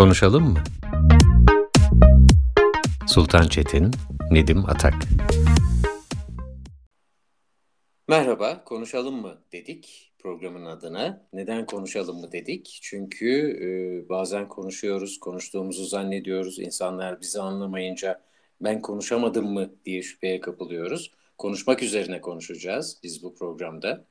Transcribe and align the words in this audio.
Konuşalım 0.00 0.44
mı? 0.52 0.58
Sultan 3.08 3.48
Çetin, 3.48 3.90
Nedim 4.30 4.64
Atak. 4.66 4.94
Merhaba, 8.08 8.64
konuşalım 8.64 9.14
mı 9.14 9.38
dedik 9.52 10.12
programın 10.18 10.66
adına. 10.66 11.28
Neden 11.32 11.66
konuşalım 11.66 12.20
mı 12.20 12.32
dedik? 12.32 12.78
Çünkü 12.82 13.58
e, 13.62 14.08
bazen 14.08 14.48
konuşuyoruz, 14.48 15.20
konuştuğumuzu 15.20 15.84
zannediyoruz. 15.84 16.58
İnsanlar 16.58 17.20
bizi 17.20 17.40
anlamayınca 17.40 18.20
ben 18.60 18.82
konuşamadım 18.82 19.52
mı 19.52 19.70
diye 19.84 20.02
şüpheye 20.02 20.40
kapılıyoruz. 20.40 21.10
Konuşmak 21.38 21.82
üzerine 21.82 22.20
konuşacağız 22.20 23.00
biz 23.02 23.22
bu 23.22 23.34
programda. 23.34 24.04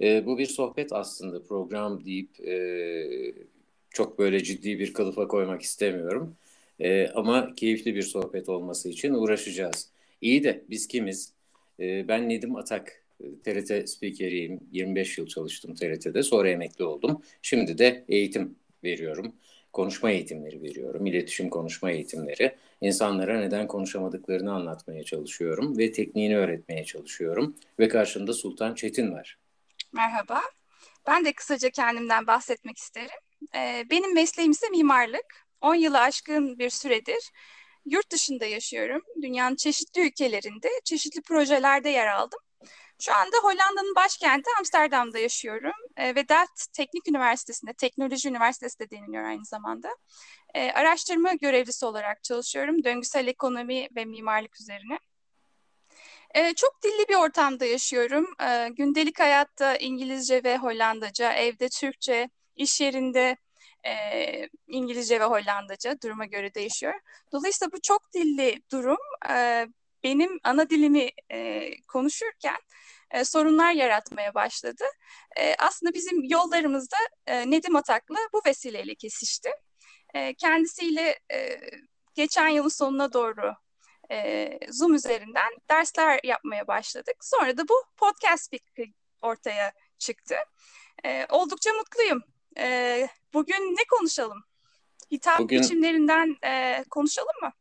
E, 0.00 0.26
bu 0.26 0.38
bir 0.38 0.46
sohbet 0.46 0.92
aslında 0.92 1.42
program 1.42 2.04
deyip 2.04 2.40
e, 2.40 3.50
çok 3.90 4.18
böyle 4.18 4.42
ciddi 4.44 4.78
bir 4.78 4.92
kılıfa 4.92 5.28
koymak 5.28 5.62
istemiyorum. 5.62 6.36
E, 6.80 7.08
ama 7.08 7.54
keyifli 7.54 7.94
bir 7.94 8.02
sohbet 8.02 8.48
olması 8.48 8.88
için 8.88 9.14
uğraşacağız. 9.14 9.90
İyi 10.20 10.44
de 10.44 10.64
biz 10.70 10.88
kimiz? 10.88 11.32
E, 11.80 12.08
ben 12.08 12.28
Nedim 12.28 12.56
Atak, 12.56 13.02
TRT 13.44 13.88
spikeriyim. 13.88 14.60
25 14.72 15.18
yıl 15.18 15.26
çalıştım 15.26 15.74
TRT'de. 15.74 16.22
Sonra 16.22 16.50
emekli 16.50 16.84
oldum. 16.84 17.22
Şimdi 17.42 17.78
de 17.78 18.04
eğitim 18.08 18.56
veriyorum. 18.84 19.34
Konuşma 19.72 20.10
eğitimleri 20.10 20.62
veriyorum. 20.62 21.06
İletişim 21.06 21.50
konuşma 21.50 21.90
eğitimleri. 21.90 22.56
İnsanlara 22.80 23.40
neden 23.40 23.66
konuşamadıklarını 23.66 24.52
anlatmaya 24.52 25.04
çalışıyorum 25.04 25.78
ve 25.78 25.92
tekniğini 25.92 26.36
öğretmeye 26.38 26.84
çalışıyorum. 26.84 27.56
Ve 27.78 27.88
karşımda 27.88 28.32
Sultan 28.32 28.74
Çetin 28.74 29.12
var. 29.12 29.38
Merhaba. 29.92 30.40
Ben 31.06 31.24
de 31.24 31.32
kısaca 31.32 31.70
kendimden 31.70 32.26
bahsetmek 32.26 32.78
isterim. 32.78 33.20
Ee, 33.54 33.84
benim 33.90 34.14
mesleğim 34.14 34.50
ise 34.50 34.68
mimarlık. 34.68 35.46
10 35.60 35.74
yılı 35.74 36.00
aşkın 36.00 36.58
bir 36.58 36.70
süredir 36.70 37.30
yurt 37.86 38.12
dışında 38.12 38.46
yaşıyorum. 38.46 39.02
Dünyanın 39.22 39.56
çeşitli 39.56 40.06
ülkelerinde, 40.06 40.68
çeşitli 40.84 41.22
projelerde 41.22 41.88
yer 41.88 42.06
aldım. 42.06 42.38
Şu 43.00 43.14
anda 43.14 43.36
Hollanda'nın 43.42 43.94
başkenti 43.94 44.50
Amsterdam'da 44.58 45.18
yaşıyorum 45.18 45.72
e, 45.96 46.14
ve 46.14 46.28
Delft 46.28 46.72
Teknik 46.72 47.08
Üniversitesi'nde, 47.08 47.72
Teknoloji 47.72 48.28
Üniversitesi 48.28 48.78
de 48.78 48.90
deniliyor 48.90 49.24
aynı 49.24 49.44
zamanda. 49.44 49.96
E, 50.54 50.72
araştırma 50.72 51.32
görevlisi 51.32 51.86
olarak 51.86 52.22
çalışıyorum, 52.24 52.84
döngüsel 52.84 53.26
ekonomi 53.26 53.88
ve 53.96 54.04
mimarlık 54.04 54.60
üzerine. 54.60 54.98
E, 56.34 56.54
çok 56.54 56.82
dilli 56.82 57.08
bir 57.08 57.14
ortamda 57.14 57.64
yaşıyorum. 57.64 58.26
E, 58.42 58.68
gündelik 58.68 59.20
hayatta 59.20 59.76
İngilizce 59.76 60.44
ve 60.44 60.58
Hollandaca, 60.58 61.32
evde 61.32 61.68
Türkçe, 61.68 62.28
iş 62.60 62.80
yerinde 62.80 63.36
e, 63.86 63.92
İngilizce 64.66 65.20
ve 65.20 65.24
Hollandaca 65.24 66.00
duruma 66.02 66.24
göre 66.24 66.54
değişiyor. 66.54 66.94
Dolayısıyla 67.32 67.72
bu 67.72 67.80
çok 67.82 68.12
dilli 68.14 68.62
durum 68.72 68.98
e, 69.30 69.66
benim 70.04 70.40
ana 70.44 70.70
dilimi 70.70 71.08
e, 71.32 71.70
konuşurken 71.88 72.58
e, 73.10 73.24
sorunlar 73.24 73.72
yaratmaya 73.72 74.34
başladı. 74.34 74.84
E, 75.38 75.54
aslında 75.58 75.94
bizim 75.94 76.24
yollarımız 76.24 76.90
da 76.90 76.96
e, 77.26 77.50
Nedim 77.50 77.76
Atak'la 77.76 78.18
bu 78.32 78.42
vesileyle 78.46 78.94
kesişti. 78.94 79.50
E, 80.14 80.34
kendisiyle 80.34 81.18
e, 81.32 81.60
geçen 82.14 82.48
yılın 82.48 82.68
sonuna 82.68 83.12
doğru 83.12 83.54
e, 84.10 84.50
Zoom 84.70 84.94
üzerinden 84.94 85.52
dersler 85.70 86.20
yapmaya 86.24 86.66
başladık. 86.66 87.16
Sonra 87.20 87.56
da 87.56 87.68
bu 87.68 87.74
podcast 87.96 88.50
fikri 88.50 88.94
ortaya 89.22 89.72
çıktı. 89.98 90.34
E, 91.04 91.26
oldukça 91.30 91.72
mutluyum. 91.72 92.22
E, 92.60 93.08
bugün 93.34 93.54
ne 93.54 93.84
konuşalım? 93.90 94.44
Hitap 95.12 95.38
bugün... 95.38 95.60
biçimlerinden 95.60 96.36
e, 96.46 96.84
konuşalım 96.90 97.34
mı? 97.42 97.52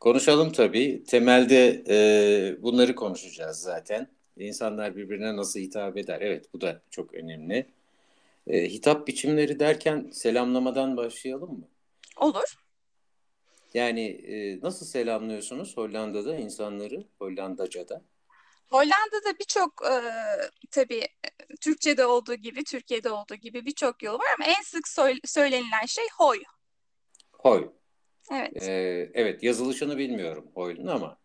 Konuşalım 0.00 0.52
tabii. 0.52 1.04
Temelde 1.04 1.84
e, 1.88 2.62
bunları 2.62 2.94
konuşacağız 2.94 3.58
zaten. 3.58 4.08
İnsanlar 4.36 4.96
birbirine 4.96 5.36
nasıl 5.36 5.60
hitap 5.60 5.96
eder? 5.96 6.20
Evet 6.20 6.52
bu 6.52 6.60
da 6.60 6.82
çok 6.90 7.14
önemli. 7.14 7.66
E, 8.46 8.68
hitap 8.68 9.06
biçimleri 9.06 9.58
derken 9.58 10.10
selamlamadan 10.12 10.96
başlayalım 10.96 11.50
mı? 11.50 11.68
Olur. 12.16 12.54
Yani 13.74 14.06
e, 14.06 14.60
nasıl 14.60 14.86
selamlıyorsunuz 14.86 15.76
Hollanda'da 15.76 16.36
insanları, 16.36 17.04
Hollandaca'da? 17.18 18.02
Hollanda'da 18.70 19.38
birçok 19.38 19.82
e, 19.86 19.94
tabii 20.70 21.08
Türkçe'de 21.60 22.06
olduğu 22.06 22.34
gibi, 22.34 22.64
Türkiye'de 22.64 23.10
olduğu 23.10 23.34
gibi 23.34 23.66
birçok 23.66 24.02
yol 24.02 24.14
var 24.14 24.26
ama 24.38 24.44
en 24.46 24.62
sık 24.62 24.88
söylenilen 25.24 25.86
şey 25.86 26.04
hoy. 26.16 26.42
Hoy. 27.32 27.70
Evet. 28.32 28.62
Ee, 28.62 29.10
evet 29.14 29.42
yazılışını 29.42 29.98
bilmiyorum 29.98 30.50
hoy'un 30.54 30.86
ama 30.86 31.18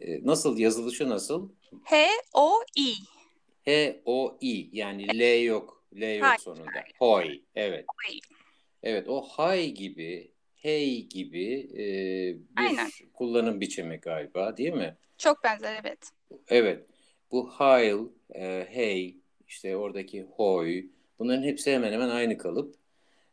e, 0.00 0.26
nasıl 0.26 0.58
yazılışı 0.58 1.08
nasıl? 1.08 1.48
H-O-I. 1.84 2.94
H-O-I 3.64 4.68
yani 4.72 5.18
L 5.18 5.42
yok. 5.42 5.84
L 5.94 6.16
yok 6.16 6.24
hayır, 6.24 6.38
sonunda. 6.38 6.84
Hoy. 6.98 7.42
Evet. 7.54 7.84
Hoy. 7.88 8.18
Evet 8.82 9.08
o 9.08 9.22
hay 9.22 9.70
gibi, 9.70 10.32
hey 10.54 11.02
gibi 11.08 11.52
e, 11.72 11.84
bir 12.56 12.62
Aynen. 12.62 12.90
kullanım 13.14 13.60
biçimi 13.60 13.96
galiba 13.96 14.56
değil 14.56 14.72
mi? 14.72 14.96
Çok 15.18 15.44
benzer 15.44 15.80
evet. 15.84 16.10
Evet. 16.48 16.86
Bu 17.30 17.46
hail, 17.46 17.98
e, 18.34 18.66
hey, 18.70 19.16
işte 19.48 19.76
oradaki 19.76 20.22
hoy 20.22 20.86
bunların 21.18 21.42
hepsi 21.42 21.72
hemen 21.72 21.92
hemen 21.92 22.08
aynı 22.08 22.38
kalıp. 22.38 22.74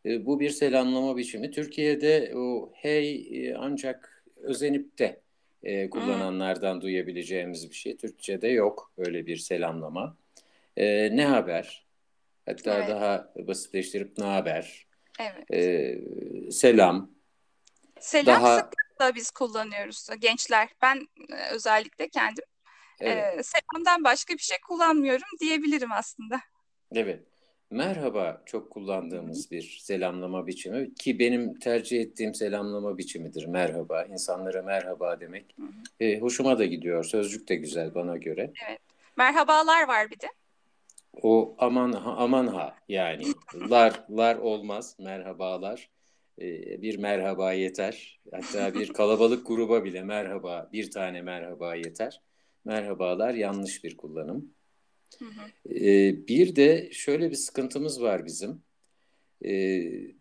E, 0.06 0.25
bu 0.25 0.39
bir 0.39 0.50
selamlama 0.50 1.17
biçimi. 1.17 1.51
Türkiye'de 1.51 2.31
o 2.35 2.72
hey 2.73 3.28
e, 3.31 3.56
ancak 3.56 4.23
özenip 4.35 5.00
de 5.00 5.22
e, 5.63 5.90
kullananlardan 5.90 6.73
hmm. 6.73 6.81
duyabileceğimiz 6.81 7.69
bir 7.69 7.75
şey. 7.75 7.97
Türkçe'de 7.97 8.47
yok 8.47 8.91
öyle 8.97 9.25
bir 9.25 9.38
selamlama. 9.38 10.17
E, 10.78 11.16
ne 11.16 11.25
haber? 11.25 11.85
Hatta 12.45 12.78
evet. 12.78 12.90
daha 12.90 13.34
basitleştirip 13.35 14.17
ne 14.17 14.25
haber? 14.25 14.88
Evet. 15.19 15.51
E, 15.53 16.51
selam. 16.51 17.11
Selam 18.00 18.44
daha... 18.44 18.59
sıklıkla 18.59 19.16
biz 19.16 19.31
kullanıyoruz 19.31 20.07
gençler. 20.19 20.69
Ben 20.81 21.07
e, 21.29 21.53
özellikle 21.53 22.09
kendim 22.09 22.44
evet. 23.01 23.39
e, 23.39 23.44
selamdan 23.44 24.03
başka 24.03 24.34
bir 24.34 24.44
şey 24.44 24.57
kullanmıyorum 24.67 25.28
diyebilirim 25.39 25.91
aslında. 25.91 26.41
Evet. 26.95 27.23
Merhaba 27.72 28.41
çok 28.45 28.72
kullandığımız 28.72 29.51
bir 29.51 29.79
selamlama 29.81 30.47
biçimi 30.47 30.94
ki 30.94 31.19
benim 31.19 31.59
tercih 31.59 32.01
ettiğim 32.01 32.34
selamlama 32.34 32.97
biçimidir 32.97 33.45
merhaba. 33.45 34.03
İnsanlara 34.03 34.61
merhaba 34.61 35.19
demek. 35.19 35.56
E, 36.00 36.19
hoşuma 36.19 36.59
da 36.59 36.66
gidiyor. 36.66 37.03
Sözcük 37.03 37.50
de 37.50 37.56
güzel 37.56 37.95
bana 37.95 38.17
göre. 38.17 38.51
Evet. 38.69 38.79
Merhabalar 39.17 39.88
var 39.88 40.11
bir 40.11 40.19
de. 40.19 40.28
O 41.22 41.56
aman 41.59 41.91
ha, 41.91 42.16
aman 42.17 42.47
ha 42.47 42.75
yani 42.90 43.23
lar 43.69 44.06
lar 44.09 44.35
olmaz 44.35 44.95
merhabalar. 45.00 45.90
E, 46.41 46.81
bir 46.81 46.97
merhaba 46.97 47.53
yeter. 47.53 48.19
Hatta 48.31 48.73
bir 48.73 48.94
kalabalık 48.94 49.47
gruba 49.47 49.84
bile 49.84 50.03
merhaba 50.03 50.69
bir 50.73 50.91
tane 50.91 51.22
merhaba 51.22 51.75
yeter. 51.75 52.22
Merhabalar 52.66 53.33
yanlış 53.33 53.83
bir 53.83 53.97
kullanım. 53.97 54.53
Hı 55.19 55.25
bir 56.27 56.55
de 56.55 56.89
şöyle 56.91 57.29
bir 57.29 57.35
sıkıntımız 57.35 58.01
var 58.01 58.25
bizim. 58.25 58.61
E, 59.45 59.51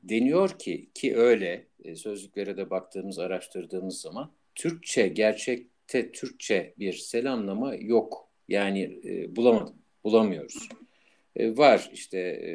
deniyor 0.03 0.59
ki 0.59 0.91
ki 0.95 1.17
öyle 1.17 1.67
e, 1.85 1.97
sözlüklere 1.97 2.57
de 2.57 2.71
baktığımız 2.71 3.19
araştırdığımız 3.19 4.01
zaman 4.01 4.33
Türkçe 4.55 5.09
gerçekte 5.09 6.13
Türkçe 6.13 6.75
bir 6.79 6.93
selamlama 6.93 7.75
yok. 7.75 8.29
Yani 8.49 9.01
e, 9.05 9.37
bulamadım, 9.37 9.75
bulamıyoruz. 10.05 10.69
E, 11.37 11.57
var 11.57 11.91
işte 11.93 12.19
e, 12.19 12.51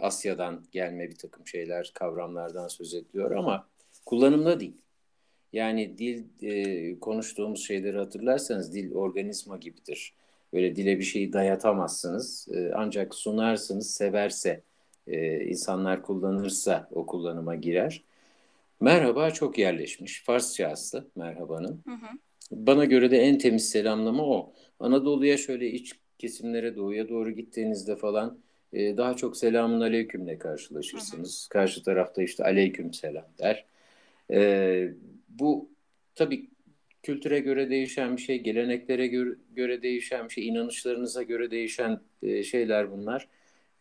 Asya'dan 0.00 0.64
gelme 0.72 1.10
bir 1.10 1.16
takım 1.16 1.46
şeyler, 1.46 1.90
kavramlardan 1.94 2.68
söz 2.68 2.94
ediliyor 2.94 3.30
ama 3.30 3.68
kullanımda 4.06 4.60
değil. 4.60 4.82
Yani 5.52 5.98
dil 5.98 6.24
e, 6.42 6.98
konuştuğumuz 7.00 7.66
şeyleri 7.66 7.98
hatırlarsanız 7.98 8.74
dil 8.74 8.92
organizma 8.92 9.56
gibidir. 9.56 10.14
Böyle 10.52 10.76
dile 10.76 10.98
bir 10.98 11.04
şeyi 11.04 11.32
dayatamazsınız. 11.32 12.48
E, 12.54 12.72
ancak 12.74 13.14
sunarsınız, 13.14 13.90
severse, 13.94 14.62
e, 15.06 15.44
insanlar 15.44 16.02
kullanırsa 16.02 16.88
o 16.92 17.06
kullanıma 17.06 17.54
girer. 17.54 18.02
Merhaba 18.80 19.30
çok 19.30 19.58
yerleşmiş. 19.58 20.22
Farsça 20.24 20.68
aslı 20.68 21.08
merhabanın. 21.16 21.82
Hı 21.86 21.92
hı. 21.92 22.06
Bana 22.50 22.84
göre 22.84 23.10
de 23.10 23.18
en 23.18 23.38
temiz 23.38 23.68
selamlama 23.68 24.22
o. 24.26 24.52
Anadolu'ya 24.80 25.36
şöyle 25.36 25.70
iç 25.70 25.92
kesimlere 26.18 26.76
doğuya 26.76 27.08
doğru 27.08 27.30
gittiğinizde 27.30 27.96
falan 27.96 28.38
e, 28.72 28.96
daha 28.96 29.16
çok 29.16 29.36
selamun 29.36 29.80
aleykümle 29.80 30.38
karşılaşırsınız. 30.38 31.42
Hı 31.42 31.46
hı. 31.46 31.48
Karşı 31.48 31.82
tarafta 31.82 32.22
işte 32.22 32.44
aleyküm 32.44 32.94
selam 32.94 33.26
der. 33.38 33.66
E, 34.30 34.90
bu 35.30 35.70
tabii 36.14 36.50
kültüre 37.02 37.40
göre 37.40 37.70
değişen 37.70 38.16
bir 38.16 38.22
şey, 38.22 38.38
geleneklere 38.38 39.06
göre, 39.52 39.82
değişen 39.82 40.28
bir 40.28 40.34
şey, 40.34 40.48
inanışlarınıza 40.48 41.22
göre 41.22 41.50
değişen 41.50 42.00
e, 42.22 42.42
şeyler 42.42 42.92
bunlar. 42.92 43.28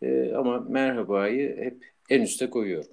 E, 0.01 0.33
ama 0.33 0.59
merhabayı 0.59 1.57
hep 1.57 1.85
en 2.09 2.21
üste 2.21 2.49
koyuyorum. 2.49 2.91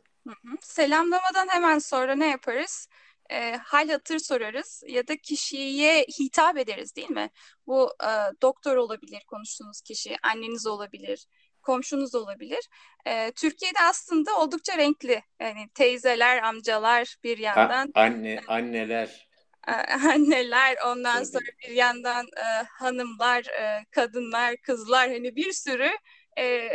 Selamlamadan 0.60 1.48
hemen 1.48 1.78
sonra 1.78 2.14
ne 2.14 2.30
yaparız? 2.30 2.88
E, 3.30 3.56
hal 3.56 3.88
hatır 3.88 4.18
sorarız 4.18 4.82
ya 4.86 5.08
da 5.08 5.16
kişiye 5.16 6.06
hitap 6.20 6.58
ederiz 6.58 6.96
değil 6.96 7.10
mi? 7.10 7.30
Bu 7.66 7.90
e, 8.02 8.10
doktor 8.42 8.76
olabilir 8.76 9.24
konuştuğunuz 9.26 9.80
kişi, 9.80 10.16
anneniz 10.22 10.66
olabilir, 10.66 11.26
komşunuz 11.66 12.14
olabilir. 12.14 12.68
E, 13.06 13.32
Türkiye'de 13.32 13.78
aslında 13.88 14.36
oldukça 14.36 14.78
renkli. 14.78 15.22
Yani 15.40 15.68
teyzeler, 15.74 16.42
amcalar 16.42 17.16
bir 17.24 17.38
yandan. 17.38 17.92
A- 17.94 18.00
anne, 18.00 18.40
anneler. 18.48 19.26
Anneler, 20.14 20.76
ondan 20.86 21.16
Tabii. 21.16 21.26
sonra 21.26 21.44
bir 21.68 21.74
yandan 21.74 22.26
e, 22.26 22.62
hanımlar, 22.70 23.44
e, 23.44 23.84
kadınlar, 23.90 24.56
kızlar 24.56 25.08
hani 25.10 25.36
bir 25.36 25.52
sürü 25.52 25.90
e, 26.38 26.68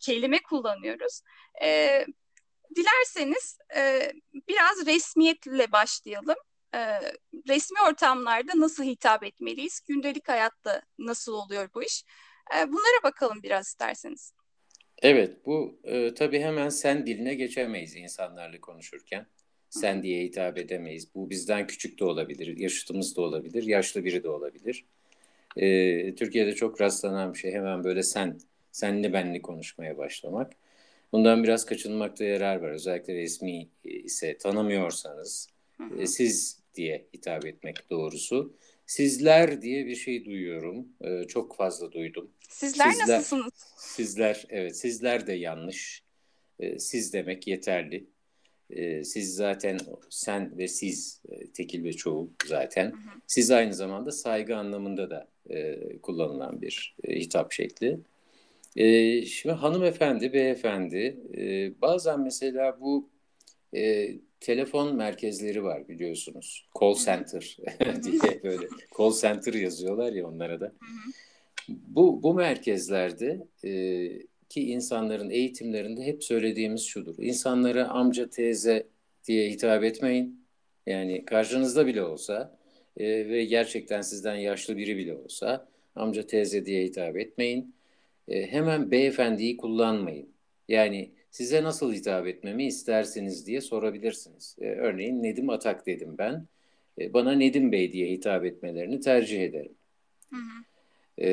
kelime 0.00 0.42
kullanıyoruz. 0.42 1.20
E, 1.62 2.06
dilerseniz 2.76 3.58
e, 3.76 4.12
biraz 4.48 4.86
resmiyetle 4.86 5.72
başlayalım. 5.72 6.36
E, 6.74 7.00
resmi 7.48 7.78
ortamlarda 7.88 8.52
nasıl 8.56 8.84
hitap 8.84 9.24
etmeliyiz? 9.24 9.80
Gündelik 9.88 10.28
hayatta 10.28 10.82
nasıl 10.98 11.32
oluyor 11.32 11.68
bu 11.74 11.82
iş? 11.82 12.04
E, 12.56 12.68
bunlara 12.68 13.02
bakalım 13.04 13.42
biraz 13.42 13.66
isterseniz. 13.66 14.32
Evet, 15.02 15.46
bu 15.46 15.78
e, 15.84 16.14
tabii 16.14 16.40
hemen 16.40 16.68
sen 16.68 17.06
diline 17.06 17.34
geçemeyiz 17.34 17.96
insanlarla 17.96 18.60
konuşurken. 18.60 19.26
Sen 19.70 20.02
diye 20.02 20.24
hitap 20.24 20.58
edemeyiz. 20.58 21.14
Bu 21.14 21.30
bizden 21.30 21.66
küçük 21.66 22.00
de 22.00 22.04
olabilir, 22.04 22.56
yaşıtımız 22.56 23.16
da 23.16 23.20
olabilir, 23.20 23.62
yaşlı 23.62 24.04
biri 24.04 24.22
de 24.22 24.28
olabilir. 24.28 24.84
E, 25.56 26.14
Türkiye'de 26.14 26.54
çok 26.54 26.80
rastlanan 26.80 27.34
bir 27.34 27.38
şey 27.38 27.52
hemen 27.52 27.84
böyle 27.84 28.02
sen, 28.02 28.38
senli 28.72 29.12
benli 29.12 29.42
konuşmaya 29.42 29.98
başlamak. 29.98 30.52
Bundan 31.12 31.44
biraz 31.44 31.66
kaçınmakta 31.66 32.24
yarar 32.24 32.56
var. 32.56 32.70
Özellikle 32.70 33.14
resmi 33.14 33.68
ise 33.84 34.38
tanımıyorsanız 34.38 35.48
e, 35.98 36.06
siz 36.06 36.58
diye 36.74 37.06
hitap 37.14 37.46
etmek 37.46 37.90
doğrusu. 37.90 38.54
Sizler 38.86 39.62
diye 39.62 39.86
bir 39.86 39.96
şey 39.96 40.24
duyuyorum. 40.24 40.88
E, 41.00 41.24
çok 41.24 41.56
fazla 41.56 41.92
duydum. 41.92 42.30
Sizler, 42.48 42.90
sizler 42.90 43.18
nasılsınız? 43.18 43.52
Sizler, 43.76 44.46
evet 44.48 44.76
sizler 44.76 45.26
de 45.26 45.32
yanlış. 45.32 46.02
E, 46.58 46.78
siz 46.78 47.12
demek 47.12 47.46
yeterli. 47.46 48.06
Siz 49.04 49.34
zaten 49.34 49.78
sen 50.10 50.58
ve 50.58 50.68
siz 50.68 51.22
tekil 51.54 51.84
ve 51.84 51.92
çoğul 51.92 52.28
zaten. 52.46 52.86
Hı 52.86 52.96
hı. 52.96 53.20
Siz 53.26 53.50
aynı 53.50 53.74
zamanda 53.74 54.12
saygı 54.12 54.56
anlamında 54.56 55.10
da 55.10 55.28
kullanılan 56.02 56.62
bir 56.62 56.96
hitap 57.08 57.52
şekli. 57.52 57.98
E, 58.76 59.22
şimdi 59.26 59.54
hanımefendi, 59.54 60.32
beyefendi 60.32 61.16
e, 61.36 61.72
bazen 61.80 62.20
mesela 62.20 62.80
bu 62.80 63.08
e, 63.74 64.10
telefon 64.44 64.96
merkezleri 64.96 65.64
var 65.64 65.88
biliyorsunuz. 65.88 66.66
Call 66.80 66.94
center 66.94 67.56
diye 68.02 68.42
böyle 68.42 68.66
call 68.98 69.12
center 69.12 69.54
yazıyorlar 69.54 70.12
ya 70.12 70.28
onlara 70.28 70.60
da. 70.60 70.72
Bu, 71.68 72.22
bu 72.22 72.34
merkezlerde 72.34 73.46
e, 73.64 73.70
ki 74.48 74.70
insanların 74.70 75.30
eğitimlerinde 75.30 76.02
hep 76.02 76.24
söylediğimiz 76.24 76.82
şudur. 76.82 77.14
İnsanlara 77.18 77.88
amca, 77.88 78.30
teyze 78.30 78.86
diye 79.26 79.50
hitap 79.50 79.84
etmeyin. 79.84 80.44
Yani 80.86 81.24
karşınızda 81.24 81.86
bile 81.86 82.02
olsa 82.02 82.58
e, 82.96 83.04
ve 83.28 83.44
gerçekten 83.44 84.02
sizden 84.02 84.36
yaşlı 84.36 84.76
biri 84.76 84.96
bile 84.96 85.14
olsa 85.14 85.68
amca, 85.94 86.26
teyze 86.26 86.66
diye 86.66 86.84
hitap 86.84 87.16
etmeyin 87.16 87.74
e, 88.28 88.46
hemen 88.46 88.90
beyefendiyi 88.90 89.56
kullanmayın. 89.56 90.28
Yani 90.68 91.10
size 91.34 91.62
nasıl 91.62 91.92
hitap 91.92 92.26
etmemi 92.26 92.66
istersiniz 92.66 93.46
diye 93.46 93.60
sorabilirsiniz. 93.60 94.56
E, 94.60 94.66
örneğin 94.66 95.22
Nedim 95.22 95.50
Atak 95.50 95.86
dedim 95.86 96.14
ben. 96.18 96.46
E, 97.00 97.12
bana 97.12 97.32
Nedim 97.32 97.72
Bey 97.72 97.92
diye 97.92 98.10
hitap 98.10 98.44
etmelerini 98.44 99.00
tercih 99.00 99.42
ederim. 99.42 99.72
Hı 100.30 100.36
hı. 100.36 101.24
E, 101.24 101.28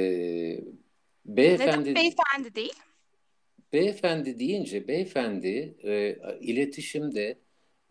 beyefendi, 1.25 1.89
Neden 1.89 1.95
beyefendi 1.95 2.56
değil? 2.56 2.74
Beyefendi 3.74 4.39
deyince 4.39 4.88
beyefendi 4.88 5.75
e, 5.83 6.18
iletişimde 6.42 7.25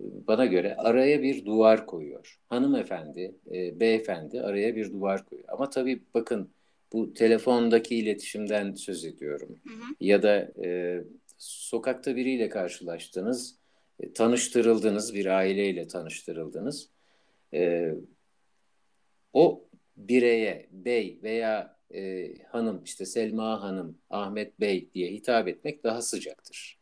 e, 0.00 0.04
bana 0.26 0.46
göre 0.46 0.76
araya 0.76 1.22
bir 1.22 1.44
duvar 1.44 1.86
koyuyor. 1.86 2.38
Hanımefendi, 2.48 3.34
e, 3.52 3.80
beyefendi 3.80 4.40
araya 4.40 4.76
bir 4.76 4.92
duvar 4.92 5.26
koyuyor. 5.26 5.48
Ama 5.52 5.70
tabii 5.70 6.02
bakın 6.14 6.50
bu 6.92 7.14
telefondaki 7.14 7.96
iletişimden 7.96 8.74
söz 8.74 9.04
ediyorum. 9.04 9.58
Hı 9.68 9.74
hı. 9.74 9.94
Ya 10.00 10.22
da 10.22 10.52
e, 10.64 11.00
sokakta 11.40 12.16
biriyle 12.16 12.48
karşılaştınız, 12.48 13.56
e, 14.00 14.12
tanıştırıldınız, 14.12 15.14
bir 15.14 15.26
aileyle 15.26 15.88
tanıştırıldınız. 15.88 16.88
E, 17.54 17.94
o 19.32 19.64
bireye 19.96 20.68
bey 20.72 21.18
veya 21.22 21.76
e, 21.94 22.32
hanım, 22.48 22.82
işte 22.84 23.06
Selma 23.06 23.62
Hanım, 23.62 23.98
Ahmet 24.10 24.60
Bey 24.60 24.88
diye 24.94 25.12
hitap 25.12 25.48
etmek 25.48 25.84
daha 25.84 26.02
sıcaktır. 26.02 26.78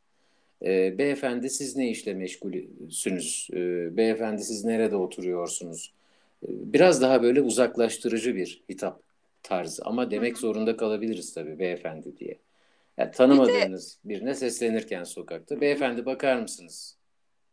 E, 0.64 0.98
beyefendi 0.98 1.50
siz 1.50 1.76
ne 1.76 1.90
işle 1.90 2.14
meşgulsünüz? 2.14 3.48
E, 3.52 3.56
beyefendi 3.96 4.42
siz 4.42 4.64
nerede 4.64 4.96
oturuyorsunuz? 4.96 5.94
E, 6.42 6.46
biraz 6.48 7.02
daha 7.02 7.22
böyle 7.22 7.40
uzaklaştırıcı 7.40 8.36
bir 8.36 8.62
hitap 8.70 9.02
tarzı 9.42 9.82
ama 9.84 10.10
demek 10.10 10.38
zorunda 10.38 10.76
kalabiliriz 10.76 11.34
tabii 11.34 11.58
beyefendi 11.58 12.16
diye. 12.16 12.38
Yani 12.98 13.10
tanımadığınız 13.10 13.98
bir 14.04 14.14
de... 14.14 14.18
birine 14.18 14.34
seslenirken 14.34 15.04
sokakta 15.04 15.60
beyefendi 15.60 16.06
bakar 16.06 16.36
mısınız 16.36 16.98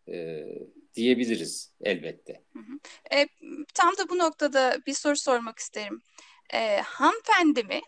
e, 0.08 0.46
diyebiliriz 0.96 1.74
elbette. 1.82 2.44
E, 3.12 3.28
tam 3.74 3.98
da 3.98 4.10
bu 4.10 4.18
noktada 4.18 4.78
bir 4.88 4.94
soru 4.94 5.16
sormak 5.16 5.60
isterim. 5.60 6.02
E, 6.54 6.78
hanımefendi 6.78 7.64
mi, 7.64 7.82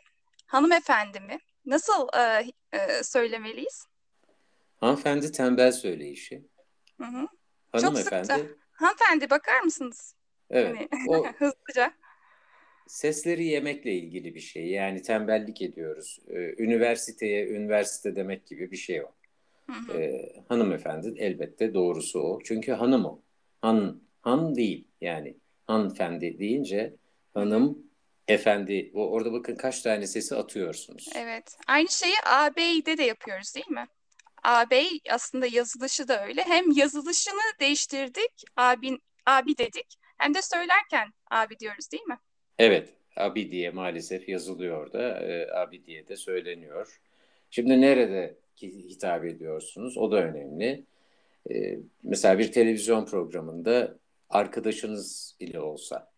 hanımefendi 0.46 1.20
mi? 1.20 1.38
Nasıl 1.66 2.08
e, 2.18 2.46
e, 2.74 3.04
söylemeliyiz? 3.04 3.86
Hanımefendi 4.78 5.32
tembel 5.32 5.72
söyleyişi. 5.72 6.44
Hı 6.98 7.08
hı. 7.08 7.28
Hanımefendi. 7.72 8.28
Çok 8.28 8.38
sık, 8.38 8.58
hanımefendi 8.72 9.30
bakar 9.30 9.62
mısınız? 9.62 10.16
Evet. 10.50 10.76
Hani, 10.92 11.10
o, 11.10 11.26
hızlıca 11.40 11.94
sesleri 12.88 13.46
yemekle 13.46 13.94
ilgili 13.94 14.36
bir 14.36 14.40
şey. 14.40 14.68
Yani 14.68 15.02
tembellik 15.02 15.62
ediyoruz. 15.62 16.20
Ee, 16.28 16.64
üniversiteye 16.64 17.48
üniversite 17.48 18.16
demek 18.16 18.48
gibi 18.48 18.72
bir 18.72 18.78
şey 18.78 19.02
hı. 19.68 19.98
Ee, 19.98 20.34
hanımefendi 20.50 21.14
elbette 21.18 21.74
doğrusu 21.74 22.20
o. 22.20 22.40
Çünkü 22.44 22.72
hanım 22.72 23.06
o. 23.06 23.22
Han, 23.62 24.02
han 24.22 24.56
değil 24.56 24.88
yani. 25.02 25.38
Hanımefendi 25.68 26.40
deyince 26.40 26.96
hanım, 27.34 27.78
efendi. 28.28 28.92
O, 28.94 29.10
orada 29.10 29.34
bakın 29.34 29.56
kaç 29.56 29.82
tane 29.82 30.08
sesi 30.08 30.36
atıyorsunuz. 30.36 31.10
Evet. 31.16 31.58
Aynı 31.68 31.90
şeyi 31.90 32.16
ağabeyde 32.26 32.98
de 32.98 33.04
yapıyoruz 33.04 33.56
değil 33.56 33.70
mi? 33.70 33.88
Ağabey 34.44 34.90
aslında 35.10 35.46
yazılışı 35.46 36.08
da 36.08 36.26
öyle. 36.26 36.44
Hem 36.44 36.72
yazılışını 36.72 37.42
değiştirdik, 37.60 38.44
abin, 38.56 39.00
abi 39.26 39.58
dedik. 39.58 39.98
Hem 40.18 40.34
de 40.34 40.42
söylerken 40.42 41.14
abi 41.32 41.60
diyoruz 41.60 41.92
değil 41.92 42.04
mi? 42.04 42.18
Evet, 42.60 42.94
abi 43.16 43.52
diye 43.52 43.70
maalesef 43.70 44.30
yazılıyor 44.30 44.94
da 44.94 45.20
e, 45.20 45.52
abi 45.52 45.86
diye 45.86 46.08
de 46.08 46.16
söyleniyor. 46.16 47.02
Şimdi 47.50 47.82
nerede 47.82 48.36
hitap 48.62 49.26
ediyorsunuz? 49.26 49.98
O 49.98 50.12
da 50.12 50.24
önemli. 50.24 50.86
E, 51.52 51.80
mesela 52.04 52.40
bir 52.40 52.52
televizyon 52.52 53.06
programında 53.06 53.98
arkadaşınız 54.30 55.36
ile 55.40 55.60
olsa 55.60 56.12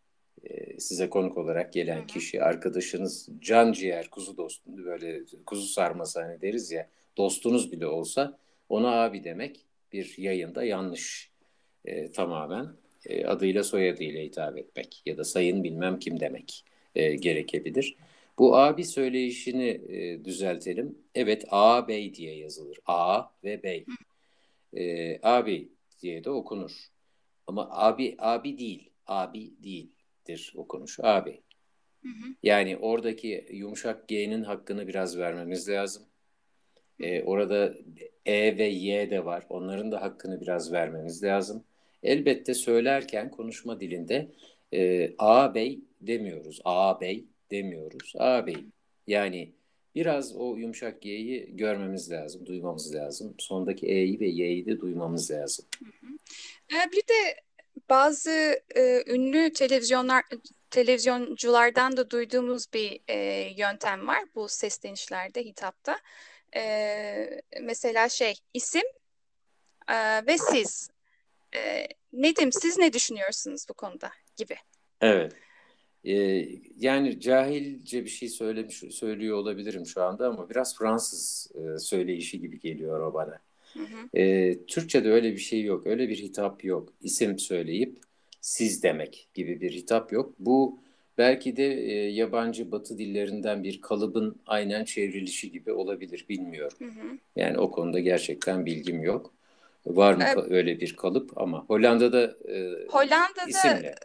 e, 0.43 0.79
size 0.79 1.09
konuk 1.09 1.37
olarak 1.37 1.73
gelen 1.73 2.07
kişi 2.07 2.43
arkadaşınız 2.43 3.29
can 3.39 3.71
ciğer 3.71 4.09
kuzu 4.09 4.37
dostu 4.37 4.85
böyle 4.85 5.21
kuzu 5.45 5.67
sarması 5.67 6.21
hani 6.21 6.41
deriz 6.41 6.71
ya 6.71 6.89
dostunuz 7.17 7.71
bile 7.71 7.87
olsa 7.87 8.37
ona 8.69 9.01
abi 9.03 9.23
demek 9.23 9.65
bir 9.93 10.15
yayında 10.17 10.63
yanlış 10.63 11.31
e, 11.85 12.11
tamamen 12.11 12.67
e, 13.05 13.25
adıyla 13.25 13.63
soyadıyla 13.63 14.21
hitap 14.21 14.57
etmek 14.57 15.01
ya 15.05 15.17
da 15.17 15.23
sayın 15.23 15.63
bilmem 15.63 15.99
kim 15.99 16.19
demek 16.19 16.65
e, 16.95 17.15
gerekebilir. 17.15 17.95
Bu 18.37 18.57
abi 18.57 18.85
söyleyişini 18.85 19.67
e, 19.67 20.25
düzeltelim. 20.25 20.97
Evet 21.15 21.45
A 21.49 21.87
bey 21.87 22.13
diye 22.13 22.35
yazılır. 22.35 22.79
A 22.85 23.23
ve 23.43 23.63
bey. 23.63 23.85
E, 24.77 25.19
abi 25.23 25.69
diye 26.01 26.23
de 26.23 26.29
okunur. 26.29 26.71
Ama 27.47 27.69
abi 27.71 28.15
abi 28.19 28.57
değil. 28.57 28.89
Abi 29.07 29.51
değildir 29.63 30.53
okunuş. 30.55 30.99
Abi. 30.99 31.41
Yani 32.43 32.77
oradaki 32.77 33.47
yumuşak 33.51 34.07
G'nin 34.07 34.43
hakkını 34.43 34.87
biraz 34.87 35.17
vermemiz 35.17 35.69
lazım. 35.69 36.03
Ee, 36.99 37.23
orada 37.23 37.73
E 38.25 38.57
ve 38.57 38.63
Y 38.63 39.09
de 39.09 39.25
var. 39.25 39.45
Onların 39.49 39.91
da 39.91 40.01
hakkını 40.01 40.41
biraz 40.41 40.71
vermemiz 40.71 41.23
lazım. 41.23 41.63
Elbette 42.03 42.53
söylerken 42.53 43.31
konuşma 43.31 43.79
dilinde 43.79 44.31
e, 44.73 45.11
ağabey 45.17 45.79
demiyoruz. 46.01 46.61
Ağabey 46.63 47.25
demiyoruz. 47.51 48.13
Ağabey. 48.17 48.65
Yani 49.07 49.53
Biraz 49.95 50.35
o 50.35 50.55
yumuşak 50.55 51.05
Y'yi 51.05 51.57
görmemiz 51.57 52.11
lazım, 52.11 52.45
duymamız 52.45 52.95
lazım. 52.95 53.35
Sondaki 53.37 53.87
E'yi 53.87 54.19
ve 54.19 54.27
Y'yi 54.27 54.65
de 54.65 54.79
duymamız 54.79 55.31
lazım. 55.31 55.65
Ee, 56.73 56.91
bir 56.91 57.01
de 57.01 57.41
bazı 57.89 58.61
e, 58.75 59.03
ünlü 59.07 59.53
televizyonlar 59.53 60.23
televizyonculardan 60.69 61.97
da 61.97 62.09
duyduğumuz 62.09 62.73
bir 62.73 62.99
e, 63.07 63.17
yöntem 63.57 64.07
var 64.07 64.23
bu 64.35 64.47
seslenişlerde, 64.47 65.43
hitapta. 65.43 65.99
E, 66.55 67.41
mesela 67.61 68.09
şey, 68.09 68.33
isim 68.53 68.85
e, 69.87 70.25
ve 70.27 70.37
siz. 70.37 70.89
E, 71.55 71.87
Nedim, 72.13 72.51
siz 72.51 72.77
ne 72.77 72.93
düşünüyorsunuz 72.93 73.65
bu 73.69 73.73
konuda 73.73 74.09
gibi. 74.37 74.55
Evet. 75.01 75.33
Ee, 76.05 76.45
yani 76.77 77.19
cahilce 77.19 78.05
bir 78.05 78.09
şey 78.09 78.29
söylemiş 78.29 78.75
söylüyor 78.75 79.37
olabilirim 79.37 79.85
şu 79.85 80.03
anda 80.03 80.27
ama 80.27 80.49
biraz 80.49 80.77
Fransız 80.77 81.51
e, 81.55 81.79
söyleyişi 81.79 82.39
gibi 82.39 82.59
geliyor 82.59 82.99
o 82.99 83.13
bana. 83.13 83.39
Hı 83.73 83.79
hı. 83.79 84.19
E, 84.19 84.55
Türkçe'de 84.65 85.11
öyle 85.11 85.31
bir 85.31 85.37
şey 85.37 85.63
yok, 85.63 85.87
öyle 85.87 86.09
bir 86.09 86.17
hitap 86.17 86.63
yok. 86.63 86.93
İsim 87.01 87.39
söyleyip 87.39 87.99
siz 88.41 88.83
demek 88.83 89.27
gibi 89.33 89.61
bir 89.61 89.71
hitap 89.71 90.11
yok. 90.11 90.33
Bu 90.39 90.79
belki 91.17 91.57
de 91.57 91.73
e, 91.73 91.93
yabancı 92.09 92.71
batı 92.71 92.97
dillerinden 92.97 93.63
bir 93.63 93.81
kalıbın 93.81 94.35
aynen 94.45 94.85
çevrilişi 94.85 95.51
gibi 95.51 95.71
olabilir, 95.71 96.25
bilmiyorum. 96.29 96.77
Hı 96.79 96.85
hı. 96.85 97.17
Yani 97.35 97.57
o 97.57 97.71
konuda 97.71 97.99
gerçekten 97.99 98.65
bilgim 98.65 99.03
yok. 99.03 99.33
Var 99.89 100.13
mı 100.13 100.23
evet. 100.27 100.45
öyle 100.49 100.79
bir 100.79 100.95
kalıp 100.95 101.37
ama 101.37 101.65
Hollanda'da 101.65 102.21
e, 102.23 102.87
Hollanda'da 102.89 103.45
isimle 103.47 103.95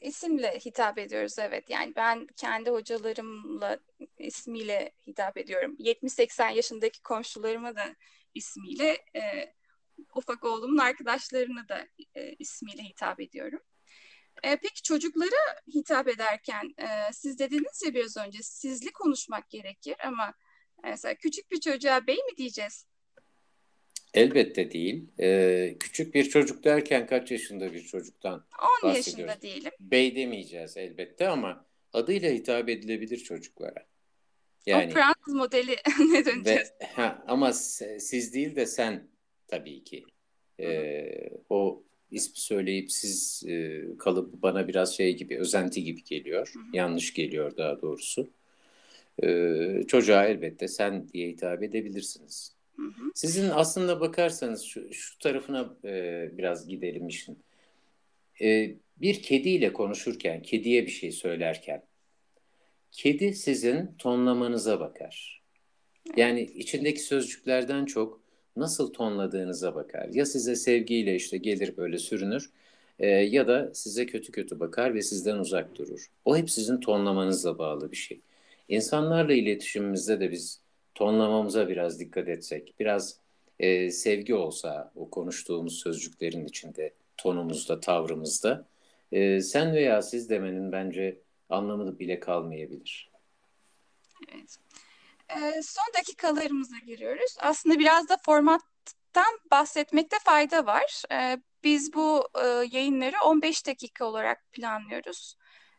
isimle 0.00 0.58
hitap 0.58 0.98
ediyoruz 0.98 1.38
evet. 1.38 1.70
Yani 1.70 1.92
ben 1.96 2.26
kendi 2.36 2.70
hocalarımla 2.70 3.78
ismiyle 4.18 4.92
hitap 5.06 5.36
ediyorum. 5.36 5.76
70-80 5.78 6.52
yaşındaki 6.54 7.02
komşularıma 7.02 7.76
da 7.76 7.84
ismiyle, 8.34 8.98
e, 9.16 9.54
ufak 10.14 10.44
oğlumun 10.44 10.78
arkadaşlarına 10.78 11.68
da 11.68 11.86
e, 12.14 12.32
ismiyle 12.38 12.82
hitap 12.82 13.20
ediyorum. 13.20 13.60
E, 14.42 14.56
peki 14.56 14.82
çocuklara 14.82 15.60
hitap 15.74 16.08
ederken 16.08 16.74
e, 16.78 17.12
siz 17.12 17.38
dediniz 17.38 17.82
ya 17.86 17.94
biraz 17.94 18.16
önce 18.16 18.38
sizli 18.42 18.92
konuşmak 18.92 19.50
gerekir 19.50 19.96
ama 20.06 20.34
mesela 20.84 21.14
küçük 21.14 21.50
bir 21.50 21.60
çocuğa 21.60 22.06
bey 22.06 22.16
mi 22.16 22.36
diyeceğiz? 22.36 22.86
Elbette 24.14 24.70
değil. 24.70 25.04
Ee, 25.20 25.76
küçük 25.80 26.14
bir 26.14 26.28
çocuk 26.28 26.64
derken 26.64 27.06
kaç 27.06 27.30
yaşında 27.30 27.72
bir 27.72 27.82
çocuktan 27.84 28.44
10 28.84 28.88
yaşında 28.88 29.42
değilim. 29.42 29.72
Bey 29.80 30.16
demeyeceğiz 30.16 30.76
elbette 30.76 31.28
ama 31.28 31.66
adıyla 31.92 32.30
hitap 32.30 32.68
edilebilir 32.68 33.18
çocuklara. 33.18 33.86
Yani, 34.66 34.90
o 34.90 34.94
Fransız 34.94 35.34
modeli 35.34 35.76
ne 36.12 36.24
döneceğiz? 36.24 36.72
Ve, 36.80 36.86
ha, 36.86 37.24
ama 37.26 37.52
siz 37.52 38.34
değil 38.34 38.56
de 38.56 38.66
sen 38.66 39.08
tabii 39.48 39.84
ki. 39.84 40.04
Ee, 40.60 41.30
o 41.50 41.82
ismi 42.10 42.36
söyleyip 42.36 42.92
siz 42.92 43.44
e, 43.48 43.82
kalıp 43.98 44.42
bana 44.42 44.68
biraz 44.68 44.96
şey 44.96 45.16
gibi 45.16 45.38
özenti 45.38 45.84
gibi 45.84 46.04
geliyor. 46.04 46.50
Hı 46.54 46.58
hı. 46.58 46.64
Yanlış 46.72 47.14
geliyor 47.14 47.56
daha 47.56 47.82
doğrusu. 47.82 48.30
Ee, 49.22 49.82
çocuğa 49.88 50.24
elbette 50.24 50.68
sen 50.68 51.08
diye 51.08 51.28
hitap 51.28 51.62
edebilirsiniz. 51.62 52.57
Hı 52.78 52.82
hı. 52.82 53.10
Sizin 53.14 53.50
aslında 53.50 54.00
bakarsanız 54.00 54.62
şu, 54.62 54.92
şu 54.92 55.18
tarafına 55.18 55.76
e, 55.84 56.30
biraz 56.38 56.68
gidelim 56.68 57.08
işin. 57.08 57.38
E, 58.40 58.74
bir 58.96 59.22
kediyle 59.22 59.72
konuşurken, 59.72 60.42
kediye 60.42 60.86
bir 60.86 60.90
şey 60.90 61.12
söylerken, 61.12 61.82
kedi 62.92 63.34
sizin 63.34 63.94
tonlamanıza 63.98 64.80
bakar. 64.80 65.42
Yani 66.16 66.42
içindeki 66.42 67.00
sözcüklerden 67.00 67.84
çok 67.84 68.20
nasıl 68.56 68.92
tonladığınıza 68.92 69.74
bakar. 69.74 70.08
Ya 70.08 70.26
size 70.26 70.56
sevgiyle 70.56 71.14
işte 71.14 71.36
gelir 71.38 71.76
böyle 71.76 71.98
sürünür 71.98 72.50
e, 72.98 73.06
ya 73.06 73.48
da 73.48 73.74
size 73.74 74.06
kötü 74.06 74.32
kötü 74.32 74.60
bakar 74.60 74.94
ve 74.94 75.02
sizden 75.02 75.38
uzak 75.38 75.78
durur. 75.78 76.06
O 76.24 76.36
hep 76.36 76.50
sizin 76.50 76.80
tonlamanızla 76.80 77.58
bağlı 77.58 77.90
bir 77.90 77.96
şey. 77.96 78.20
İnsanlarla 78.68 79.32
iletişimimizde 79.32 80.20
de 80.20 80.30
biz 80.30 80.60
tonlamamıza 80.98 81.68
biraz 81.68 82.00
dikkat 82.00 82.28
etsek, 82.28 82.74
biraz 82.80 83.16
e, 83.58 83.90
sevgi 83.90 84.34
olsa 84.34 84.92
o 84.96 85.10
konuştuğumuz 85.10 85.78
sözcüklerin 85.78 86.46
içinde, 86.46 86.94
tonumuzda, 87.16 87.80
tavrımızda, 87.80 88.68
e, 89.12 89.40
sen 89.40 89.72
veya 89.72 90.02
siz 90.02 90.30
demenin 90.30 90.72
bence 90.72 91.20
anlamı 91.48 91.98
bile 91.98 92.20
kalmayabilir. 92.20 93.10
Evet. 94.34 94.56
E, 95.28 95.62
son 95.62 95.84
dakikalarımıza 95.98 96.76
giriyoruz. 96.86 97.36
Aslında 97.40 97.78
biraz 97.78 98.08
da 98.08 98.16
formattan 98.24 99.38
bahsetmekte 99.50 100.16
fayda 100.24 100.66
var. 100.66 101.02
E, 101.12 101.38
biz 101.64 101.94
bu 101.94 102.28
e, 102.42 102.46
yayınları 102.46 103.16
15 103.24 103.66
dakika 103.66 104.04
olarak 104.04 104.52
planlıyoruz. 104.52 105.36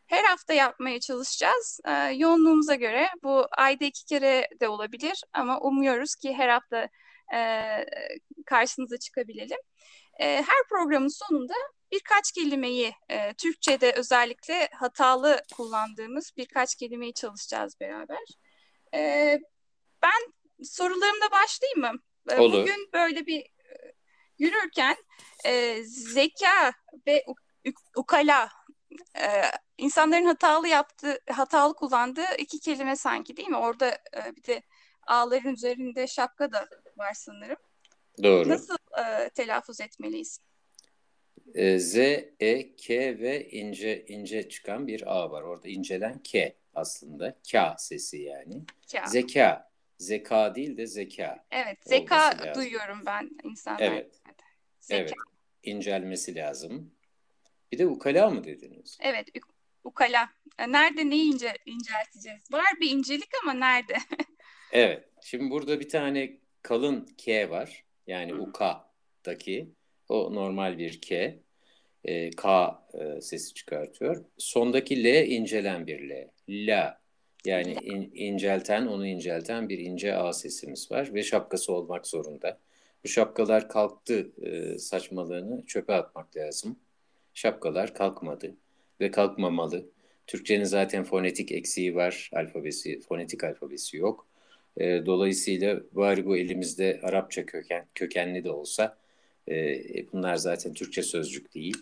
Her 0.09 0.23
hafta 0.23 0.53
yapmaya 0.53 0.99
çalışacağız. 0.99 1.79
E, 1.85 1.91
yoğunluğumuza 1.91 2.75
göre 2.75 3.09
bu 3.23 3.47
ayda 3.51 3.85
iki 3.85 4.05
kere 4.05 4.47
de 4.61 4.67
olabilir 4.67 5.23
ama 5.33 5.59
umuyoruz 5.59 6.15
ki 6.15 6.33
her 6.33 6.49
hafta 6.49 6.89
e, 7.33 7.39
karşınıza 8.45 8.97
çıkabilelim. 8.97 9.57
E, 10.19 10.25
her 10.25 10.67
programın 10.69 11.07
sonunda 11.07 11.53
birkaç 11.91 12.31
kelimeyi 12.31 12.93
e, 13.09 13.33
Türkçe'de 13.33 13.91
özellikle 13.91 14.69
hatalı 14.73 15.41
kullandığımız 15.55 16.31
birkaç 16.37 16.75
kelimeyi 16.75 17.13
çalışacağız 17.13 17.79
beraber. 17.79 18.25
E, 18.93 19.39
ben 20.01 20.33
sorularımda 20.63 21.31
başlayayım 21.31 21.79
mı? 21.79 22.01
Olur. 22.37 22.53
Bugün 22.53 22.89
böyle 22.93 23.25
bir 23.25 23.41
e, 23.41 23.93
yürürken 24.39 24.95
e, 25.45 25.83
zeka 25.83 26.73
ve 27.07 27.25
ukala 27.95 28.49
e, 29.17 29.25
insanların 29.79 30.25
hatalı 30.25 30.67
yaptığı, 30.67 31.19
hatalı 31.29 31.73
kullandığı 31.73 32.35
iki 32.37 32.59
kelime 32.59 32.95
sanki 32.95 33.37
değil 33.37 33.47
mi? 33.49 33.57
Orada 33.57 33.89
e, 33.89 34.35
bir 34.35 34.43
de 34.43 34.63
ağların 35.07 35.53
üzerinde 35.53 36.07
şapka 36.07 36.51
da 36.51 36.67
var 36.97 37.13
sanırım. 37.13 37.57
Doğru. 38.23 38.49
Nasıl 38.49 38.77
e, 38.99 39.29
telaffuz 39.29 39.81
etmeliyiz? 39.81 40.39
E, 41.55 41.79
Z, 41.79 41.97
E, 42.39 42.75
K 42.75 43.19
ve 43.19 43.49
ince 43.49 44.05
ince 44.05 44.49
çıkan 44.49 44.87
bir 44.87 45.15
A 45.15 45.31
var. 45.31 45.41
Orada 45.41 45.67
incelen 45.67 46.19
K 46.23 46.55
aslında. 46.73 47.35
K 47.51 47.75
sesi 47.77 48.17
yani. 48.17 48.63
K. 48.87 49.05
Zeka. 49.07 49.69
Zeka 49.97 50.55
değil 50.55 50.77
de 50.77 50.87
zeka. 50.87 51.45
Evet. 51.51 51.77
Zeka 51.81 52.53
duyuyorum 52.55 53.03
ben 53.05 53.29
insanlar. 53.43 53.81
Evet. 53.81 54.21
Zeka. 54.79 55.01
Evet. 55.01 55.13
İncelmesi 55.63 56.35
lazım. 56.35 56.91
Bir 57.71 57.77
de 57.77 57.87
ukala 57.87 58.29
mı 58.29 58.43
dediniz? 58.43 58.97
Evet. 59.01 59.27
Ukala. 59.83 60.29
E, 60.59 60.71
nerede 60.71 61.09
neyi 61.09 61.33
ince, 61.33 61.53
incelteceğiz? 61.65 62.51
Var 62.51 62.65
bir 62.81 62.91
incelik 62.91 63.29
ama 63.43 63.53
nerede? 63.53 63.93
evet. 64.71 65.09
Şimdi 65.21 65.51
burada 65.51 65.79
bir 65.79 65.89
tane 65.89 66.37
kalın 66.61 67.07
K 67.17 67.49
var. 67.49 67.83
Yani 68.07 68.35
uka'daki. 68.35 69.69
O 70.09 70.35
normal 70.35 70.77
bir 70.77 71.01
K. 71.01 71.39
E, 72.03 72.29
K 72.29 72.75
e, 72.93 73.21
sesi 73.21 73.53
çıkartıyor. 73.53 74.25
Sondaki 74.37 75.03
L 75.03 75.27
incelen 75.27 75.87
bir 75.87 76.09
L. 76.09 76.29
La. 76.49 76.99
Yani 77.45 77.73
in, 77.73 78.11
incelten, 78.13 78.85
onu 78.87 79.07
incelten 79.07 79.69
bir 79.69 79.77
ince 79.77 80.15
A 80.15 80.33
sesimiz 80.33 80.91
var 80.91 81.13
ve 81.13 81.23
şapkası 81.23 81.73
olmak 81.73 82.07
zorunda. 82.07 82.59
Bu 83.03 83.07
şapkalar 83.07 83.69
kalktı 83.69 84.31
e, 84.41 84.77
saçmalığını 84.77 85.65
çöpe 85.65 85.93
atmak 85.93 86.37
lazım. 86.37 86.79
Şapkalar 87.33 87.93
kalkmadı 87.93 88.55
ve 89.01 89.11
kalkmamalı. 89.11 89.89
Türkçenin 90.27 90.63
zaten 90.63 91.03
fonetik 91.03 91.51
eksiği 91.51 91.95
var, 91.95 92.29
alfabesi, 92.33 92.99
fonetik 93.01 93.43
alfabesi 93.43 93.97
yok. 93.97 94.27
E, 94.77 95.05
dolayısıyla 95.05 95.81
bari 95.91 96.25
bu 96.25 96.37
elimizde 96.37 96.99
Arapça 97.03 97.45
köken, 97.45 97.85
kökenli 97.95 98.43
de 98.43 98.51
olsa 98.51 98.97
e, 99.47 99.81
bunlar 100.13 100.35
zaten 100.35 100.73
Türkçe 100.73 101.03
sözcük 101.03 101.53
değil. 101.55 101.77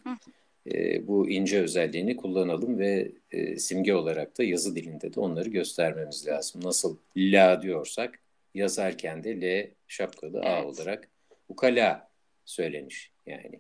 E, 0.72 1.08
bu 1.08 1.30
ince 1.30 1.62
özelliğini 1.62 2.18
kullanalım 2.18 2.80
ve 2.80 3.12
e, 3.32 3.60
simge 3.60 3.94
olarak 3.94 4.38
da 4.38 4.44
yazı 4.44 4.76
dilinde 4.76 5.14
de 5.14 5.20
onları 5.20 5.50
göstermemiz 5.50 6.28
lazım. 6.28 6.62
Nasıl 6.64 6.98
la 7.18 7.62
diyorsak 7.62 8.20
yazarken 8.56 9.24
de 9.24 9.42
L 9.42 9.72
şapkalı 9.88 10.42
evet. 10.44 10.48
A 10.48 10.66
olarak 10.66 11.10
ukala 11.50 12.10
söylenir 12.46 13.12
yani. 13.26 13.60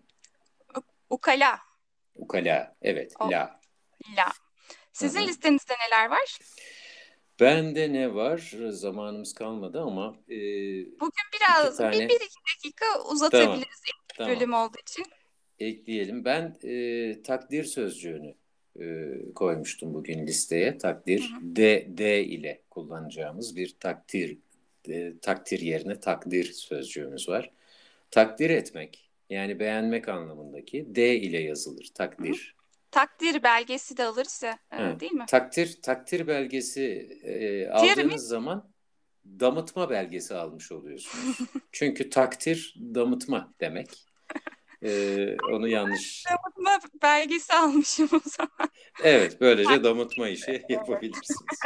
Ukala. 1.09 1.66
Ukala 2.17 2.75
evet 2.81 3.13
o. 3.19 3.31
la. 3.31 3.59
La. 4.17 4.31
Sizin 4.93 5.19
Hı-hı. 5.19 5.27
listenizde 5.27 5.73
neler 5.73 6.09
var? 6.09 6.39
Bende 7.39 7.93
ne 7.93 8.13
var? 8.13 8.55
Zamanımız 8.69 9.33
kalmadı 9.33 9.81
ama 9.81 10.15
e, 10.29 10.35
bugün 10.99 11.27
biraz 11.39 11.77
tane... 11.77 11.93
bir, 11.93 12.09
bir 12.09 12.15
iki 12.15 12.39
dakika 12.55 12.85
uzatabiliriz 13.11 13.51
tamam. 13.51 13.61
ilk 13.87 14.17
tamam. 14.17 14.35
bölüm 14.35 14.53
olduğu 14.53 14.79
için. 14.81 15.05
Ekleyelim. 15.59 16.25
Ben 16.25 16.57
e, 16.63 17.21
takdir 17.21 17.63
sözcüğünü 17.63 18.35
e, 18.79 18.85
koymuştum 19.35 19.93
bugün 19.93 20.27
listeye. 20.27 20.77
Takdir 20.77 21.21
hı 21.21 21.35
hı. 21.35 21.55
D, 21.55 21.87
D 21.89 22.23
ile 22.23 22.61
kullanacağımız 22.69 23.55
bir 23.55 23.75
takdir 23.79 24.37
e, 24.89 25.13
takdir 25.21 25.59
yerine 25.59 25.99
takdir 25.99 26.53
sözcüğümüz 26.53 27.29
var. 27.29 27.51
Takdir 28.11 28.49
etmek 28.49 29.06
yani 29.29 29.59
beğenmek 29.59 30.09
anlamındaki 30.09 30.85
D 30.95 31.17
ile 31.17 31.39
yazılır 31.39 31.87
takdir. 31.95 32.55
Hı. 32.57 32.57
Takdir 32.91 33.43
belgesi 33.43 33.97
de 33.97 34.03
alırız 34.03 34.43
ya 34.43 34.59
e, 34.71 34.99
değil 34.99 35.11
mi? 35.11 35.25
Takdir 35.27 35.81
takdir 35.81 36.27
belgesi 36.27 36.83
e, 37.23 37.67
aldığınız 37.67 38.27
zaman 38.27 38.71
damıtma 39.25 39.89
belgesi 39.89 40.35
almış 40.35 40.71
oluyorsunuz. 40.71 41.37
Çünkü 41.71 42.09
takdir 42.09 42.75
damıtma 42.79 43.53
demek. 43.59 44.07
Ee, 44.83 45.37
onu 45.51 45.67
yanlış. 45.67 46.23
Damıtma 46.29 46.79
belgesi 47.01 47.53
almışım 47.53 48.09
o 48.13 48.29
zaman. 48.29 48.71
Evet, 49.03 49.37
böylece 49.41 49.83
damıtma 49.83 50.29
işi 50.29 50.65
yapabilirsiniz. 50.69 51.59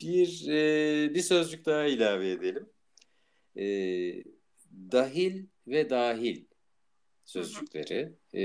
bir 0.00 0.48
e, 0.48 1.14
bir 1.14 1.22
sözcük 1.22 1.66
daha 1.66 1.84
ilave 1.84 2.30
edelim. 2.30 2.68
E, 3.56 3.64
dahil 4.92 5.46
ve 5.66 5.90
dahil 5.90 6.44
sözcükleri. 7.24 8.12
E, 8.34 8.40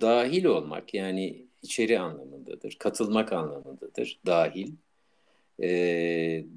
dahil 0.00 0.44
olmak 0.44 0.94
yani 0.94 1.46
içeri 1.62 1.98
anlamındadır, 2.00 2.76
katılmak 2.78 3.32
anlamındadır. 3.32 4.20
Dahil. 4.26 4.72
E, 5.62 5.68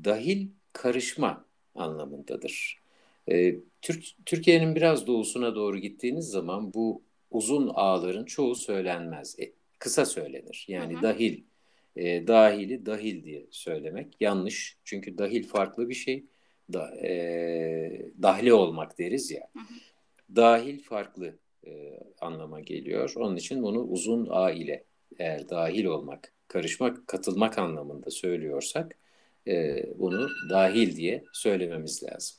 dahil 0.03 0.47
karışma 0.73 1.45
anlamındadır. 1.75 2.81
E, 3.29 3.55
Türk, 3.81 4.05
Türkiye'nin 4.25 4.75
biraz 4.75 5.07
doğusuna 5.07 5.55
doğru 5.55 5.77
gittiğiniz 5.77 6.25
zaman 6.25 6.73
bu 6.73 7.03
uzun 7.31 7.71
ağların 7.73 8.25
çoğu 8.25 8.55
söylenmez. 8.55 9.39
E, 9.39 9.53
kısa 9.79 10.05
söylenir. 10.05 10.65
Yani 10.67 10.93
hı 10.93 10.97
hı. 10.97 11.01
dahil, 11.01 11.43
e, 11.95 12.27
dahili 12.27 12.85
dahil 12.85 13.23
diye 13.23 13.47
söylemek 13.51 14.15
yanlış. 14.19 14.77
Çünkü 14.83 15.17
dahil 15.17 15.47
farklı 15.47 15.89
bir 15.89 15.95
şey. 15.95 16.25
Da, 16.73 16.95
e, 16.95 18.11
dahli 18.21 18.53
olmak 18.53 18.99
deriz 18.99 19.31
ya. 19.31 19.47
Hı 19.53 19.59
hı. 19.59 19.63
Dahil 20.35 20.83
farklı 20.83 21.37
e, 21.67 21.99
anlama 22.21 22.59
geliyor. 22.59 23.13
Onun 23.15 23.35
için 23.35 23.63
bunu 23.63 23.79
uzun 23.79 24.27
A 24.29 24.51
ile 24.51 24.83
eğer 25.19 25.49
dahil 25.49 25.85
olmak, 25.85 26.33
karışmak, 26.47 27.07
katılmak 27.07 27.57
anlamında 27.57 28.11
söylüyorsak 28.11 28.95
e, 29.47 29.83
bunu 29.99 30.29
dahil 30.49 30.95
diye 30.95 31.23
söylememiz 31.33 32.03
lazım. 32.03 32.37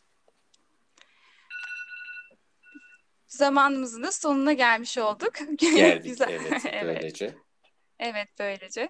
zamanımızın 3.38 4.02
da 4.02 4.12
sonuna 4.12 4.52
gelmiş 4.52 4.98
olduk. 4.98 5.32
Geldik 5.58 6.04
Güzel. 6.04 6.30
evet, 6.72 6.82
böylece. 6.82 7.34
Evet 7.98 8.28
böylece. 8.38 8.88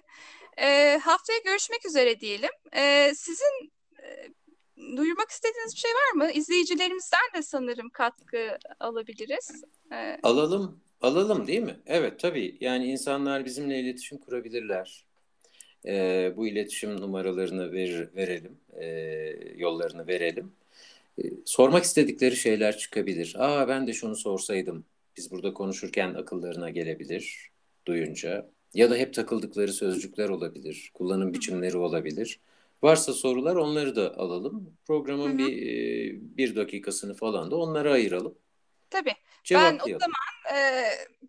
Ee, 0.57 0.99
haftaya 1.03 1.39
görüşmek 1.45 1.85
üzere 1.85 2.19
diyelim. 2.19 2.49
Ee, 2.75 3.11
sizin 3.15 3.45
e, 3.65 3.69
duyurmak 4.97 5.29
istediğiniz 5.29 5.73
bir 5.73 5.79
şey 5.79 5.91
var 5.91 6.25
mı? 6.25 6.31
İzleyicilerimizden 6.31 7.19
de 7.35 7.41
sanırım 7.41 7.89
katkı 7.89 8.57
alabiliriz. 8.79 9.63
Ee, 9.91 10.19
alalım, 10.23 10.79
alalım 11.01 11.47
değil 11.47 11.61
mi? 11.61 11.79
Evet 11.85 12.19
tabii. 12.19 12.57
Yani 12.59 12.85
insanlar 12.85 13.45
bizimle 13.45 13.79
iletişim 13.79 14.17
kurabilirler. 14.17 15.05
Ee, 15.85 16.33
bu 16.35 16.47
iletişim 16.47 17.01
numaralarını 17.01 17.71
ver, 17.71 18.15
verelim, 18.15 18.57
e, 18.79 18.85
yollarını 19.55 20.07
verelim. 20.07 20.51
E, 21.23 21.23
sormak 21.45 21.83
istedikleri 21.83 22.35
şeyler 22.35 22.77
çıkabilir. 22.77 23.35
Aa 23.37 23.67
ben 23.67 23.87
de 23.87 23.93
şunu 23.93 24.15
sorsaydım. 24.15 24.85
Biz 25.17 25.31
burada 25.31 25.53
konuşurken 25.53 26.13
akıllarına 26.13 26.69
gelebilir 26.69 27.49
duyunca. 27.87 28.49
Ya 28.73 28.89
da 28.89 28.95
hep 28.95 29.13
takıldıkları 29.13 29.73
sözcükler 29.73 30.29
olabilir. 30.29 30.91
Kullanım 30.93 31.33
biçimleri 31.33 31.77
olabilir. 31.77 32.39
Varsa 32.81 33.13
sorular 33.13 33.55
onları 33.55 33.95
da 33.95 34.17
alalım. 34.17 34.77
Programın 34.87 35.29
Hı-hı. 35.29 35.37
bir 35.37 35.61
e, 35.61 36.37
bir 36.37 36.55
dakikasını 36.55 37.15
falan 37.15 37.51
da 37.51 37.55
onlara 37.55 37.91
ayıralım. 37.91 38.37
Tabii. 38.89 39.15
Ben 39.51 39.79
o 39.83 39.87
zaman 39.87 40.55
e, 40.55 40.83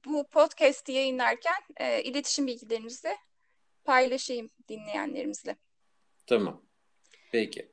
bu 0.05 0.29
podcast'i 0.29 0.93
yayınlarken 0.93 1.63
e, 1.77 2.03
iletişim 2.03 2.47
bilgilerinizi 2.47 3.17
paylaşayım 3.85 4.51
dinleyenlerimizle. 4.69 5.57
Tamam. 6.27 6.63
Peki. 7.33 7.73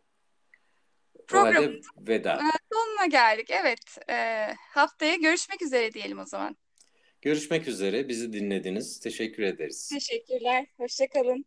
Programın 1.27 1.81
veda. 1.97 2.33
E, 2.33 2.51
sonuna 2.73 3.05
geldik. 3.05 3.49
Evet. 3.51 4.09
E, 4.09 4.47
haftaya 4.69 5.15
görüşmek 5.15 5.61
üzere 5.61 5.93
diyelim 5.93 6.19
o 6.19 6.25
zaman. 6.25 6.57
Görüşmek 7.21 7.67
üzere. 7.67 8.07
Bizi 8.09 8.33
dinlediniz. 8.33 8.99
Teşekkür 8.99 9.43
ederiz. 9.43 9.89
Teşekkürler. 9.93 10.67
Hoşçakalın. 10.77 11.45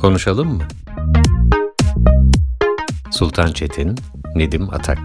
Konuşalım 0.00 0.48
mı? 0.48 0.62
Sultan 3.10 3.52
Çetin, 3.52 3.98
Nedim 4.34 4.70
Atak. 4.70 4.98